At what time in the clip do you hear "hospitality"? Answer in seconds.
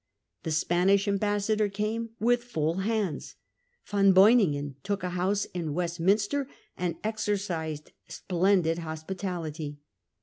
8.79-9.77